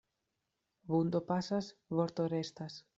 Vundo 0.93 1.19
pasas, 1.29 1.65
vorto 1.99 2.27
restas. 2.37 2.73